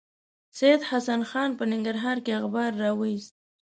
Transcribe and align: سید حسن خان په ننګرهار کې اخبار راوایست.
سید 0.57 0.81
حسن 0.89 1.21
خان 1.29 1.49
په 1.57 1.63
ننګرهار 1.71 2.17
کې 2.25 2.31
اخبار 2.39 2.71
راوایست. 2.83 3.33